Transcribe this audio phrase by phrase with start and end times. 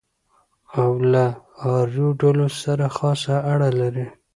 [0.79, 1.25] او له
[1.75, 4.05] آریون ډلو سره خاصه اړه لري.